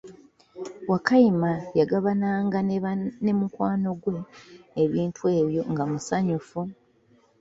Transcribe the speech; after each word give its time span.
Wakayima 0.91 1.51
yagabananga 1.79 2.57
ne 3.23 3.31
mukwano 3.39 3.89
gwe 4.01 4.17
ebintu 4.83 5.21
ebyo 5.39 5.61
nga 5.71 5.83
musanyufu. 5.91 6.59